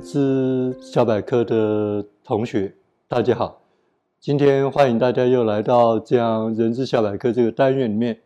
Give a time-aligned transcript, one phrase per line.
[0.00, 2.74] 知小百科的同学，
[3.06, 3.60] 大家好！
[4.18, 8.18] 今天欢迎大家又来到这样人资小百科这个单元里面。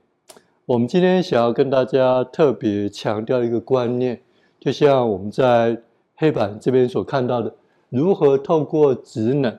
[0.67, 4.21] 我们今天想要跟大家特别强调一个观念，
[4.61, 5.83] 就像我们在
[6.15, 7.53] 黑板这边所看到的，
[7.89, 9.59] 如何透过职能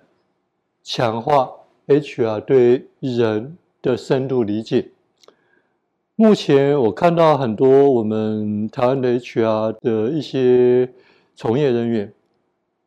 [0.84, 1.52] 强化
[1.88, 4.90] HR 对人的深度理解。
[6.16, 10.90] 目前我看到很多我们台湾的 HR 的一些
[11.35, 12.13] 从业人员，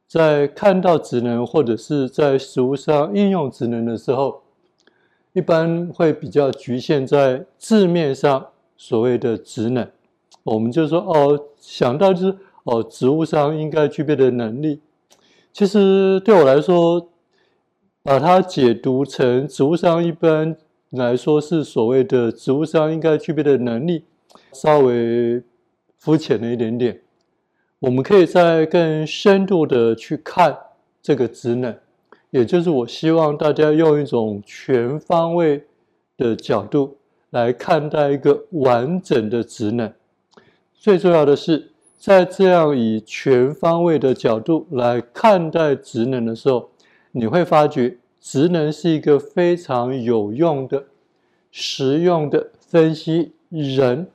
[0.06, 4.42] 在看到职能或者是在实务上应用职能的时候，
[5.32, 9.86] 一般会比较局限在字面上所谓的职能。
[10.42, 14.80] 我们就说哦，想到就是哦，职务上应该具备的能力。
[15.52, 17.08] 其实对我来说，
[18.02, 20.56] 把它解读成职务上一般。
[20.92, 24.04] 来说是所谓的职务上应该具备的能力，
[24.54, 25.42] 稍微
[25.98, 26.98] 肤浅了一点点。
[27.80, 30.56] 我们可以再更深度的去看
[31.00, 31.76] 这个职能，
[32.30, 35.64] 也就是我希望大家用一种全方位
[36.16, 36.96] 的角度
[37.30, 39.92] 来看待一个完整的职能。
[40.74, 46.70] 最重要的是，在这样以全方位的角度来看待职能的时候，
[47.12, 47.96] 你会发觉。
[48.20, 50.86] 职能是一个非常有用的、
[51.52, 54.08] 实用的分析人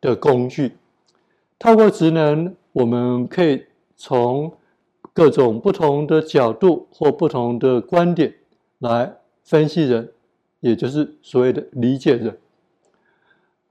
[0.00, 0.72] 的工具。
[1.58, 3.64] 透过职能，我们可以
[3.96, 4.52] 从
[5.14, 8.34] 各种不同的角度或不同的观点
[8.78, 10.12] 来分析人，
[10.60, 12.36] 也就是所谓的理解人。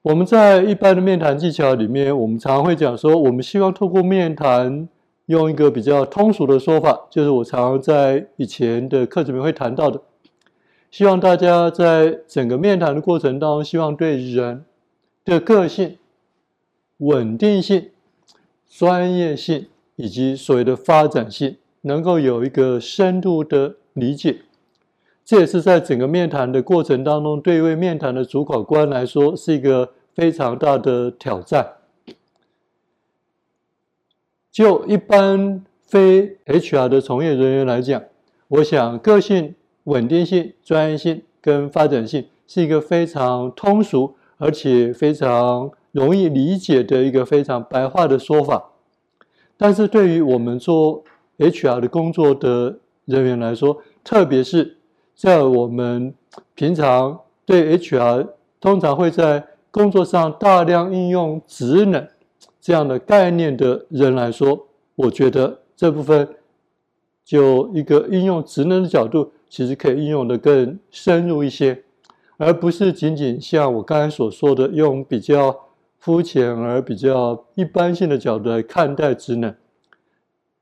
[0.02, 4.90] 我们在一般的面谈技巧里面，我们常会讲说，我们希望透过面谈。
[5.28, 10.02] 用一个比较通俗的说法，就是我常常在以前的课程里面会谈到的，
[10.92, 14.66] 希望大家在整个面谈的过程当中，希望对人
[15.24, 15.97] 的个性、
[16.97, 17.92] 稳定性、
[18.75, 19.67] 专业性
[19.97, 24.38] 以及所谓的发展性，能够有一个深度的理解。
[25.23, 31.73] 这也是在整个面谈的过程当中，对一位面谈的主考官来说，是一个非常大的挑战。
[34.51, 38.01] 就一般非 HR 的从业人员来讲，
[38.47, 48.72] 我想个性、稳定性、专业性跟发展性是一个非常通俗而且非常容易理解的一个非常白话的说法。
[49.56, 51.06] 但是对于我们做
[51.38, 54.78] HR 的工作的人员来说，特别是
[55.16, 56.14] 在我们
[56.56, 58.28] 平常对 HR
[58.59, 62.06] 通常会在工作上大量应用职能。
[62.60, 66.28] 这样的概念的人来说，我觉得这部分
[67.25, 71.84] 就一个应用职能的角度，其实可以应用的更深入一些，
[72.38, 75.56] 而不是仅仅像我刚才所说的，用比较
[76.03, 79.56] 肤浅而比较一般性的角度来看待职能。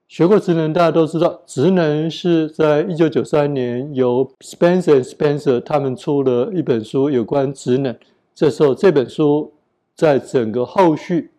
[0.07, 7.96] 学过职能，大家都知道，职能是在一九九三年由 Spencer Spencer 他们出了一本书有关职能。
[8.35, 9.51] 这时候这本书
[9.96, 11.31] 在整个后续。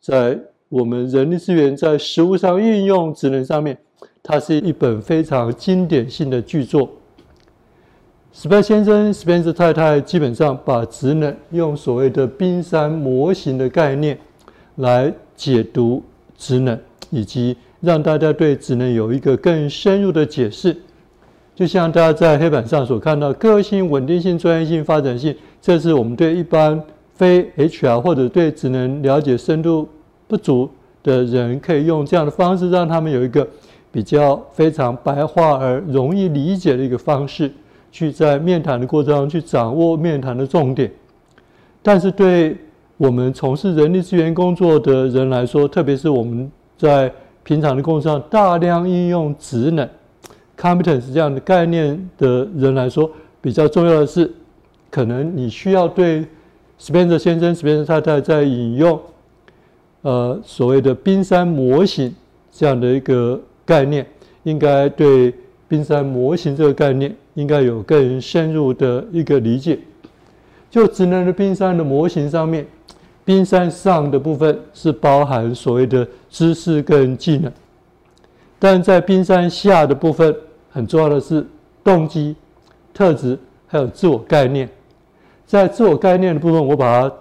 [0.00, 3.76] 在我们人力资源在实务上运用职能上面，
[4.22, 6.88] 它是一本非常经典性的巨作。
[8.32, 14.16] 史派先生、史宾瑟太太基本上把职能用所谓的冰山模型的概念
[14.76, 16.00] 来解读
[16.38, 16.78] 职能，
[17.10, 20.76] 以及让大家对职能有一个更深入的解释。
[21.56, 26.80] 就像大家在黑板上所看到，个性、稳定性、专业性、发展性，这是我们对一般。
[27.12, 29.86] 非 HR 或者对职能了解深度
[30.26, 30.70] 不足
[31.02, 33.46] 的人，可以用这样的方式，让他们有一个
[33.92, 37.52] 比较非常白话而容易理解的一个方式，
[37.90, 40.90] 去在面谈的过程中去掌握面谈的重点。
[41.82, 42.56] 但是对
[42.96, 47.12] 我们从事人力资源工作的人来说，特别是我们在
[47.42, 49.88] 平常的工作上大量应用职能
[50.56, 53.10] （competence） 这样的概念的人来说，
[53.40, 54.30] 比较重要的是，
[54.90, 56.24] 可能你需要对。
[56.82, 58.98] 史宾泽先生、史宾泽太太在引用，
[60.00, 62.10] 呃，所谓的冰山模型
[62.50, 64.06] 这样的一个概念，
[64.44, 65.30] 应该对
[65.68, 69.78] 冰山模型这个概念应该有更深入的一个理解。
[70.70, 72.66] 就职能的冰山的模型上面，
[73.24, 77.50] 冰山上的部分是包含所谓的知识跟技能，
[78.58, 80.34] 但在冰山下的部分，
[80.70, 81.44] 很重要的是
[81.82, 82.36] 动机、
[82.92, 84.68] 特质还有自我概念。
[85.44, 87.14] 在自我概念的部分，我把它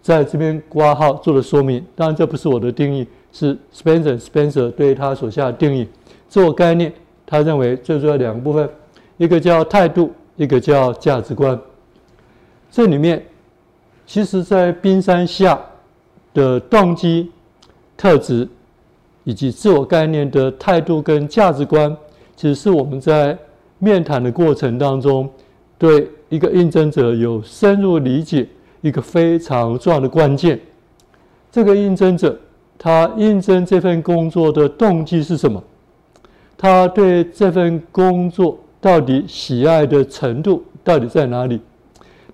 [0.00, 1.84] 在这边挂号做了说明。
[1.94, 5.86] 当然，这不是我的定义，是 Spencer Spencer 对他所下的定义。
[6.28, 6.90] 自我概念，
[7.26, 8.66] 他认为最重要两个部分，
[9.18, 11.60] 一个叫态度，一个叫价值观。
[12.70, 13.22] 这里面，
[14.06, 15.60] 其实在冰山下
[16.32, 17.30] 的动机、
[17.96, 18.48] 特质
[19.24, 21.94] 以及自我概念的态度跟价值观，
[22.36, 23.36] 其实是我们在
[23.78, 25.28] 面谈的过程当中，
[25.76, 28.46] 对一个应征者有深入理解
[28.82, 30.58] 一个非常重要的关键。
[31.50, 32.38] 这个应征者
[32.78, 35.60] 他应征这份工作的动机是什么？
[36.56, 38.58] 他对这份工作
[38.88, 41.60] 到底喜爱的程度到底在哪里？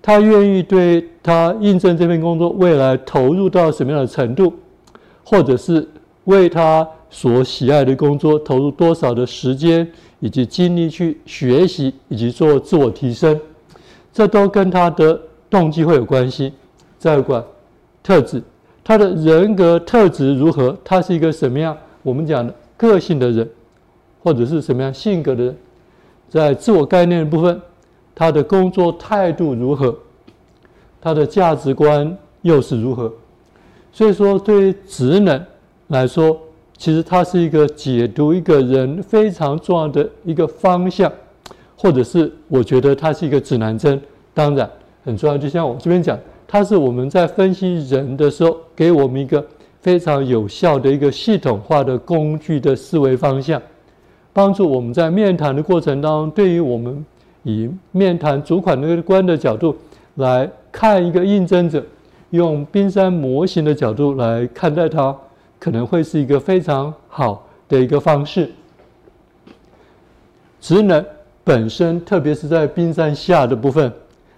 [0.01, 4.53] 他愿意对他应征这份工作未来投入到什么样的程度，
[5.25, 5.85] 或者是
[6.23, 9.85] 为他所喜爱的工作投入多少的时间
[10.21, 13.37] 以及精力去学习以及做自我提升，
[14.13, 15.19] 这都跟他的
[15.49, 16.53] 动机会有关系。
[16.97, 17.43] 再有关
[18.01, 18.41] 特质，
[18.81, 20.77] 他的人格特质如何？
[20.85, 21.77] 他是一个什么样？
[22.01, 23.45] 我们讲的个性的人。
[24.23, 25.55] 或者是什么样性格的人，
[26.29, 27.61] 在自我概念的部分，
[28.13, 29.95] 他的工作态度如何，
[31.01, 33.11] 他的价值观又是如何？
[33.91, 35.41] 所以说，对于职能
[35.87, 36.37] 来说，
[36.77, 41.09] 其实它是一个解读一个人非常重要的一个方向，
[41.77, 44.01] 或者是我觉得它是一个指南针。
[44.33, 44.69] 当然
[45.05, 49.45] 很重要，就像我这边讲，它是我们在分析人的时候，给我们一个
[49.79, 53.61] 非常有效的一个系统化的工具的思维方向。
[54.35, 57.05] 帮助我们在面谈的过程当中，对于我们
[57.43, 59.73] 以面谈主管那个观的角度
[60.15, 61.81] 来看一个应征者，
[62.31, 65.15] 用冰山模型的角度来看待他，
[65.57, 68.51] 可能会是一个非常好的一个方式。
[70.59, 71.01] 职能
[71.45, 73.89] 本身，特别是在冰山下的部分，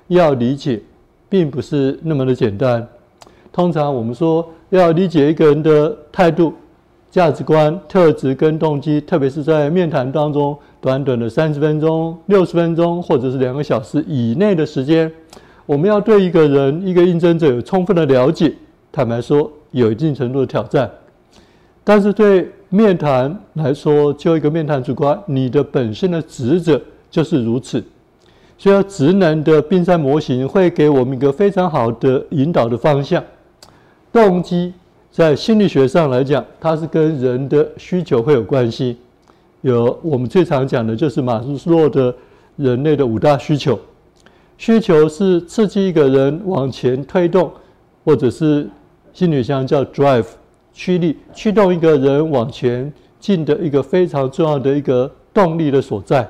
[0.09, 0.79] 要理解，
[1.27, 2.87] 并不是那么的简单。
[3.51, 6.53] 通常我们说要理解一个人的态度。
[7.09, 15.11] 价值观、特质跟动机，特别是在面谈当中，短短的三十分钟、六十分钟，或者是两个小时以内的时间，
[15.65, 18.53] 我们要对一个人、一个应征者有充分的了解。
[18.91, 20.89] 坦白说，有一定程度的挑战。
[21.83, 27.83] 但是对面谈来说，就一个面谈主观，你的本身的职责就是如此。
[28.57, 33.23] 所以，职能的冰山模型会给我们一个非常好的引导的方向。
[34.11, 34.73] 动机。
[35.17, 38.95] 在心理学上来讲，它是跟人的需求会有关系。
[39.61, 42.13] 有我们最常讲的就是马斯洛的
[42.55, 43.79] 人类的五大需求。
[44.59, 47.51] 需求是刺激一个人往前推动，
[48.05, 48.69] 或者是
[49.11, 50.27] 心理学上叫 drive，
[50.71, 56.27] 驱力，驱动一个人往前进的一个非常重要的一个动力的所在。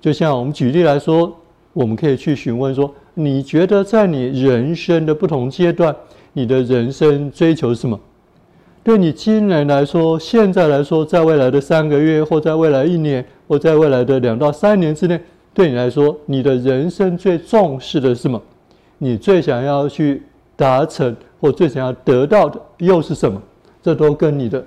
[0.00, 1.30] 就像我们举例来说，
[1.74, 5.94] 我们可以去询问说：你觉得在你人生的不同阶段，
[6.32, 7.98] 你的人生追求什么？
[8.84, 15.20] 对你今年来说，现在来说，在未来的三个月，或在未来一年，或在未来的两到三年之内，
[15.52, 18.40] 对你来说，你的人生最重视的是什么？
[18.96, 20.22] 你最想要去
[20.56, 23.40] 达成或最想要得到的又是什么？
[23.82, 24.64] 这都跟你的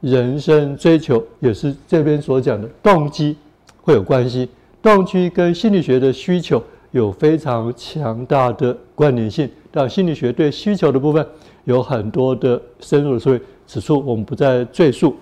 [0.00, 3.36] 人生追求，也是这边所讲的动机
[3.82, 4.48] 会有关系。
[4.82, 6.62] 动机跟心理学的需求
[6.94, 9.50] 有非常强大的关联性。
[9.72, 11.26] 到心理学对需求的部分
[11.64, 15.16] 有很多的深入的，所以此处我们不再赘述。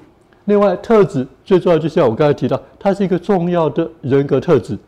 [0.44, 4.78] 另外，特质最重要，就像我刚才提到，它是一个重要的人格特质。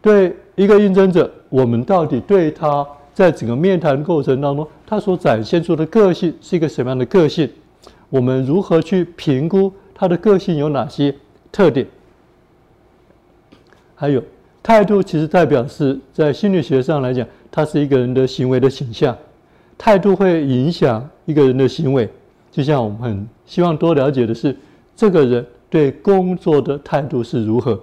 [0.00, 7.50] 对一个应征者，我们到底对他在整个面谈过程当中，他所展现出的个性是一个什么样的个性？
[8.08, 11.12] 我们如何去评估他的个性有哪些
[11.50, 11.84] 特点？
[13.96, 14.22] 还有
[14.68, 17.26] 态度，其实代表是在心理学上来讲。
[17.50, 19.16] 它是一个人的行为的倾向，
[19.78, 22.06] 态度会影响一个人的行为。
[22.52, 24.54] 就像我们很希望多了解的是，
[24.94, 27.80] 这个人对工作的态度是如何，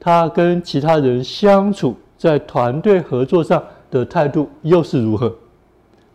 [0.00, 5.32] 他跟其他人相处，在团队合作上的态度又是如何，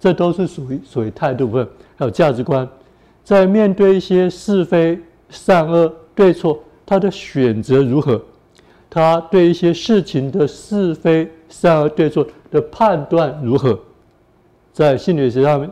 [0.01, 1.67] 这都是属于属于态度部分。
[1.96, 2.67] 还有价值观，
[3.24, 8.22] 在面对一些是非、善恶、对错，他的选择如何，
[8.89, 12.25] 他对一些事情的是非、善恶、对错。
[12.50, 13.77] 的判断如何？
[14.72, 15.70] 在心理学上面，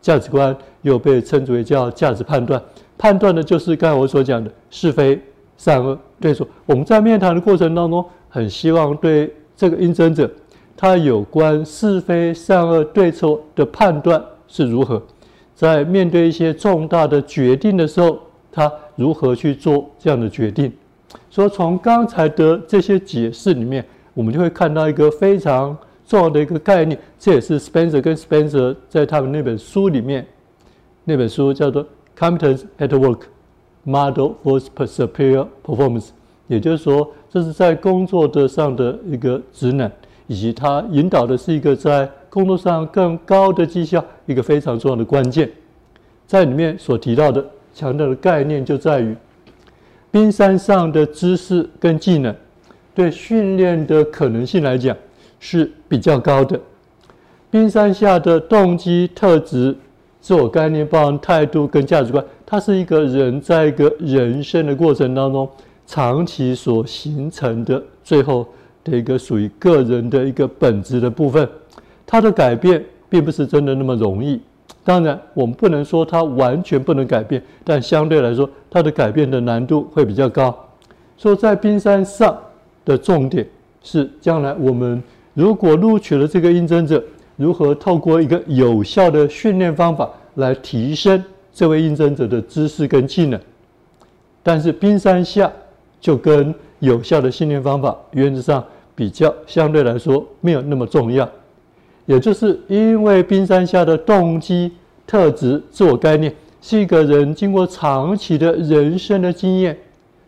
[0.00, 2.58] 价值观又被称之为叫价值判断。
[2.96, 5.20] 判断的就是刚才我所讲的是非、
[5.58, 6.48] 善恶、对错。
[6.64, 10.26] 我们在面谈的过程当中，很希望对这个应征者，
[10.74, 15.02] 他有关是非、善恶、对错的判断是如何？
[15.54, 18.18] 在面对一些重大的决定的时候，
[18.50, 20.72] 他如何去做这样的决定？
[21.30, 25.76] 所以从刚才的这些解释里面，我们就会看到一个非常。
[26.08, 30.24] 重要的一个概念，这也是 Spencer 跟 Spencer 在他们那本书里面，
[31.02, 31.84] 那本书叫做
[32.16, 33.22] 《Competence at Work:
[33.82, 36.04] Model for Superior Performance》，
[36.46, 39.90] 也就是说，这是在工作的上的一个职能，
[40.28, 45.50] 以及它引导的是一个在工作上更高的绩效，一个非常重要的关键。
[46.24, 47.44] 在里面所提到的
[47.74, 49.12] 强调的概念就在于，
[50.10, 52.34] 冰山上的知识跟技能，
[52.94, 54.96] 对训练的可能性来讲
[55.38, 56.58] 是比较高的。
[57.50, 59.76] 冰山下的动机、特质、
[60.20, 65.48] 自我概念、包含态度跟价值观，它是一个人在一个人生的过程当中
[65.86, 68.46] 长期所形成的最后
[68.82, 71.48] 的一个属于个人的一个本质的部分。
[72.04, 74.40] 它的改变并不是真的那么容易。
[74.86, 80.56] 当然，我们不能说它完全不能改变，但相对来说，它的改变的难度会比较高。
[81.18, 82.34] 说在冰山上
[82.84, 83.46] 的重点
[83.82, 85.02] 是，将来我们
[85.34, 87.02] 如果录取了这个应征者。
[87.38, 93.38] 如何透过一个有效的训练方法来提升这位应征者的知识跟技能？
[94.42, 95.52] 但是冰山下
[96.00, 98.64] 就跟有效的训练方法原则上
[98.94, 101.28] 比较相对来说没有那么重要，
[102.06, 104.72] 也就是因为冰山下的动机、
[105.06, 109.76] 特质、自我概念是一个人经过长期的人生的经验，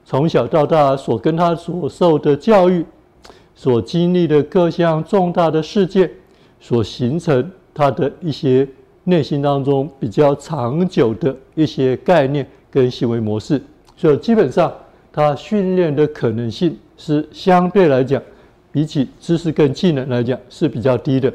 [0.04, 2.84] 从小到大所跟他所受的教育，
[3.54, 6.10] 所经历的各项重大的事件。
[6.60, 8.66] 所形成他的一些
[9.04, 13.62] 内心当中比较长久的一些概念跟行为模式，
[13.96, 14.72] 所以基本上
[15.12, 18.20] 他训练的可能性是相对来讲，
[18.72, 21.32] 比起知识跟技能来讲是比较低的。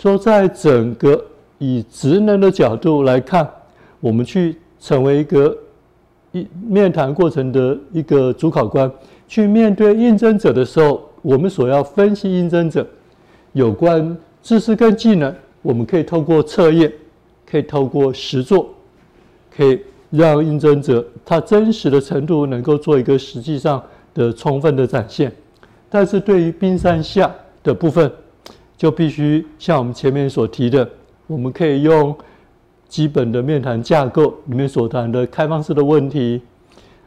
[0.00, 1.22] 说在整个
[1.58, 3.46] 以职能的角度来看，
[4.00, 5.54] 我们去成为一个
[6.32, 8.90] 一面谈过程的一个主考官，
[9.28, 12.86] 去面对应征者的时候，我们所要分析应征者
[13.52, 14.16] 有关。
[14.42, 16.90] 知识跟技能，我们可以透过测验，
[17.44, 18.70] 可以透过实作，
[19.54, 19.78] 可以
[20.08, 23.82] 让应征者他真实的程度能够做一个实际上
[24.14, 25.30] 的充分的展现。
[25.90, 27.30] 但是对于冰山下
[27.62, 28.10] 的部分，
[28.80, 30.88] 就必须像我们前面所提的，
[31.26, 32.16] 我们可以用
[32.88, 36.40] 基本的面谈架构里面所谈的开放式的问题、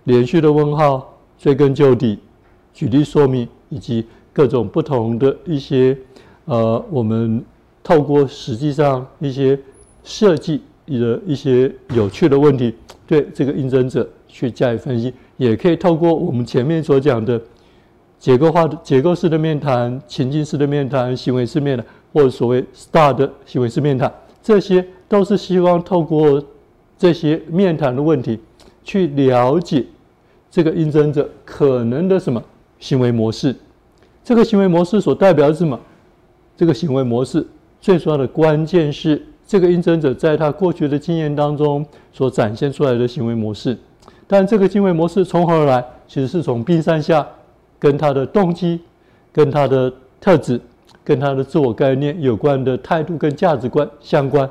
[0.04, 2.20] 连续的问号、追根究底、
[2.76, 5.98] 举例说明以及各种不同的一些。
[6.46, 7.44] 呃，我们
[7.82, 9.58] 透过实际上一些
[10.04, 12.76] 设计的一些有趣的问题，
[13.08, 17.42] 对这个应征者去加以分析，也可以透过我们前面所讲的
[18.24, 24.10] 结构化的结构式的面谈、情境式的面谈、行为式面谈，或者所谓 STAR 的行为式面谈，
[24.42, 26.42] 这些都是希望透过
[26.98, 28.40] 这些面谈的问题，
[28.82, 29.86] 去了解
[30.50, 32.42] 这个应征者可能的什么
[32.80, 33.54] 行为模式，
[34.24, 35.78] 这个行为模式所代表的是什么？
[36.56, 37.46] 这个行为模式
[37.82, 43.78] 最重要的关键是，这个应征者在他过去的经验当中所展现出来的行为模式。
[44.26, 45.84] 但这个行为模式从何而来？
[46.08, 47.28] 其实是从冰山下
[47.84, 48.80] 跟他的动机、
[49.34, 50.58] 跟他的特质、
[51.04, 54.50] 跟他的自我概念有关的态度跟价值观相关。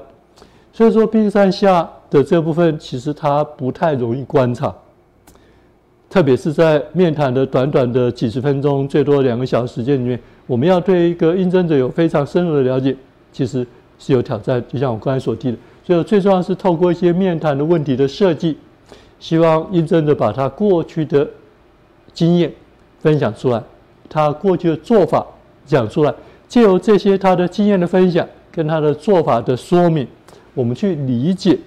[0.70, 4.74] 所以说，冰山下的这部分其实他不太容易观察。
[6.10, 12.94] 特别是在面谈的短短的几十分钟，最多两个小时时间里面，我们要对一个应征者有非常深入的了解，
[13.32, 13.66] 其实
[13.98, 14.62] 是有挑战。
[14.68, 18.58] 就像我刚才所提的，所以最重要是透过一些面谈的问题的设计，
[19.18, 21.26] 希望应征者把他过去的
[22.12, 22.52] 经验
[23.02, 23.60] 分享出来，
[24.08, 25.26] 他过去的做法
[25.66, 26.14] 讲出来，
[26.48, 30.06] 借由这些他的经验的分享跟他的做法的说明，
[30.54, 31.58] 我们去理解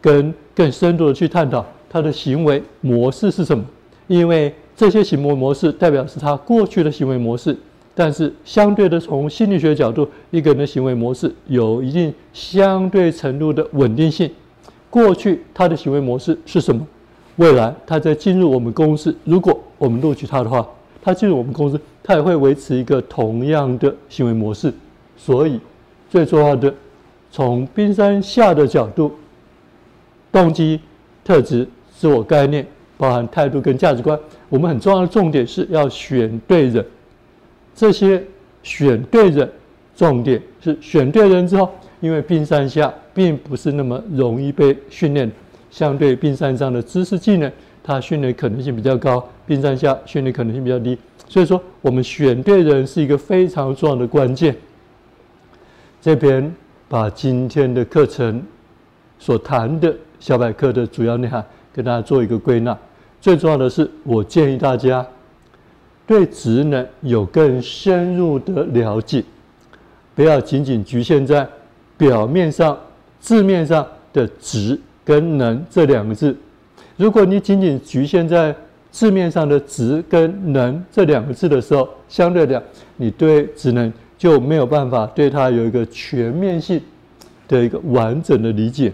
[0.00, 3.64] 跟更深度的去探讨他的行为模式是什么。
[4.08, 7.56] 因为这些行为模式代表是他过去的行为模式，
[7.94, 14.28] 但是相对的，从心理学角度，一个人的行为模式有一定相对程度的稳定性。
[14.88, 16.84] 过去他的行为模式是什么？
[17.36, 20.66] 未来他在进入我们公司，如果我们录取他的话，
[21.02, 24.72] 他进入我们公司，他也会维持一个同样的行为模式。
[25.16, 25.60] 所以，
[26.08, 26.72] 最重要的，
[27.30, 29.12] 从冰山下的角度，
[30.32, 30.80] 动机、
[31.24, 32.66] 特质、自我概念。
[32.98, 36.84] 包含态度跟价值观，我们很重要的重点是要选对人。
[37.74, 38.22] 这些
[38.62, 39.50] 选对人，
[39.96, 45.32] 重点是选对人之后，因为冰山下并不是那么容易被训练，
[45.70, 47.50] 相对冰山上的知识技能，
[47.82, 50.98] 它训练可能性比较高，冰山下训练可能性比较低。
[51.28, 54.54] 所以说，我们选对人是一个非常重要的关键。
[56.02, 56.52] 这边
[56.88, 58.42] 把今天的课程
[59.18, 62.76] 所谈的小百科的主要内涵跟大家做一个归纳。
[63.20, 65.06] 最重要的是，我建议大家
[66.06, 69.22] 对职能有更深入的了解，
[70.14, 71.46] 不要仅仅局限在
[71.96, 72.76] 表面上、
[73.20, 76.36] 字面上的“职”跟“能”这两个字。
[77.00, 78.54] 如果你仅仅局限在
[78.90, 82.62] 字面上的“职”跟“能”这两个字的时候，相对的，
[82.98, 86.78] 你对职能就没有办法对它有一个全面性
[87.48, 88.92] 的一个完整的理解。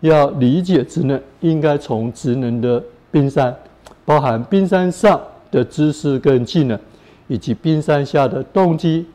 [0.00, 3.56] 要理解职能，应该从职能的冰山，
[4.04, 5.18] 包含冰山上
[5.50, 6.78] 的知识跟技能，
[7.26, 9.06] 以及冰山下的动机、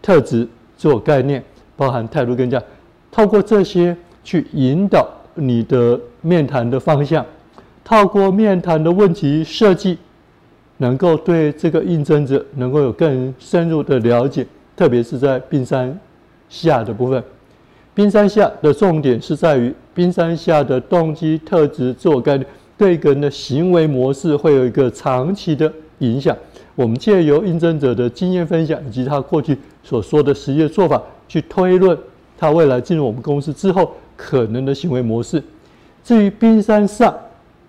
[0.00, 0.48] 特质、
[0.78, 1.44] 做概念，
[1.76, 2.58] 包含态度跟价，
[3.12, 7.22] 透过这些去引导你的面谈的方向，
[7.84, 9.98] 透过面谈的问题设计，
[10.78, 15.96] 能够对这个应征者能够有更深入的了解，特别是在冰山
[16.48, 17.22] 下的部分。
[17.94, 26.36] 冰山下的重点是在于冰山下的动机、特质、自我概念，对一个人的行为模式会有一个长期的影响。
[26.74, 31.96] 我们借由应征者的经验分享以及他过去所说的实际做法，去推论
[32.36, 35.40] 他未来进入我们公司之后可能的行为模式。
[36.02, 37.14] 至于冰山上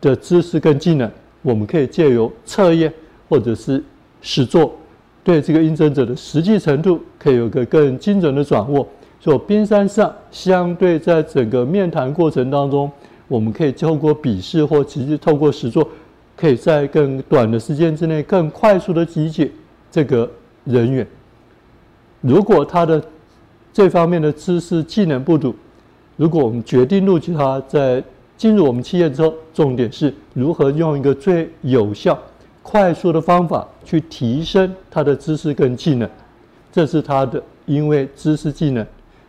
[0.05, 2.93] 的知识跟技能，我们可以借由测验
[3.27, 3.83] 或者是
[4.21, 4.71] 实作，
[5.23, 8.87] 对这个应征者的实际程度可以有个更精准的掌握。
[9.19, 12.91] 所以冰山上相对在整个面谈过程当中，
[13.27, 15.89] 我们可以透过笔试或直接透过实作，
[16.37, 19.49] 可以在更短的时间之内更快速的理解
[19.89, 20.29] 这个
[20.65, 21.07] 人员。
[22.21, 23.03] 如果他的
[23.73, 25.55] 这方面的知识技能不足，
[26.15, 28.03] 如果我们决定录取他，在
[28.37, 32.17] 进入我们企业之后，重点是如何用一个最有效、
[32.61, 36.09] 快速的方法去提升他的知识跟技能。
[36.71, 38.85] 这是他的，因为知识技能。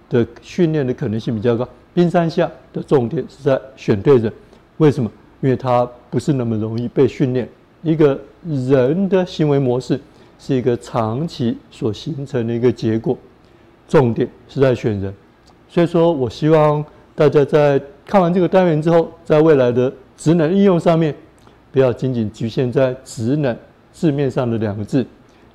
[0.09, 1.69] 的训练的可能性比较高。
[1.93, 4.33] 冰山下的重点是在选对人，
[4.77, 5.11] 为什么？
[5.41, 7.49] 因为他不是那么容易被训练。
[7.83, 10.01] 一个人的行为模式
[10.39, 13.19] 是一个长期所形成的一个结果，
[13.89, 15.13] 重点是在选人。
[15.69, 16.85] 所以说我希望
[17.17, 21.13] 大家在看完这个单元之后，在未来的职能应用上面，
[21.73, 23.55] 不要仅仅局限在职能
[23.93, 25.05] 字面上的两个字，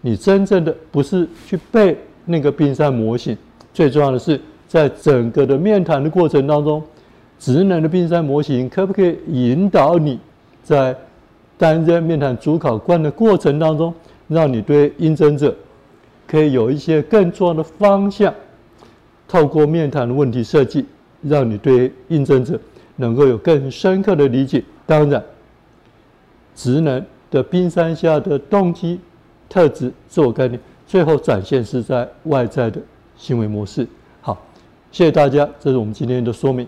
[0.02, 3.36] 你真正的不是去背那个冰山模型。
[3.74, 6.84] 最重要的是，在整个的面谈的过程当中，
[7.40, 10.20] 职能的冰山模型可不可以引导你
[10.62, 10.94] 在
[11.58, 13.94] 担任面谈主考官的过程当中，
[14.28, 15.56] 让你对应征者
[16.28, 18.34] 可以有一些更重要的方向，
[19.26, 20.86] 透过面谈的问题设计，
[21.22, 22.60] 让你对应证者
[22.96, 24.64] 能够有更深刻的理解。
[24.86, 25.24] 当然，
[26.56, 29.00] 职能的冰山下的动机、
[29.48, 32.82] 特质、自我概念，最后展现是在外在的。
[33.18, 33.88] 行为模式，
[34.20, 34.36] 好，
[34.92, 36.68] 谢谢大家，这是我们今天的说明。